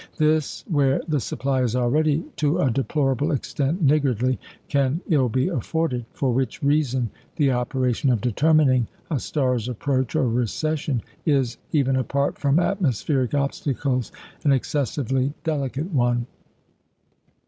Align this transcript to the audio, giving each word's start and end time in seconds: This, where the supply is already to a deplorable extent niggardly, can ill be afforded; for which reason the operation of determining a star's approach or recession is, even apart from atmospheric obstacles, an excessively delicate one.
This, 0.17 0.65
where 0.67 0.99
the 1.07 1.19
supply 1.19 1.61
is 1.61 1.75
already 1.75 2.25
to 2.37 2.57
a 2.57 2.71
deplorable 2.71 3.31
extent 3.31 3.83
niggardly, 3.83 4.39
can 4.67 4.99
ill 5.09 5.29
be 5.29 5.47
afforded; 5.47 6.05
for 6.11 6.33
which 6.33 6.63
reason 6.63 7.11
the 7.35 7.51
operation 7.51 8.09
of 8.09 8.19
determining 8.19 8.87
a 9.11 9.19
star's 9.19 9.69
approach 9.69 10.15
or 10.15 10.27
recession 10.27 11.03
is, 11.23 11.57
even 11.71 11.95
apart 11.95 12.39
from 12.39 12.57
atmospheric 12.57 13.35
obstacles, 13.35 14.11
an 14.43 14.51
excessively 14.53 15.33
delicate 15.43 15.91
one. 15.93 16.25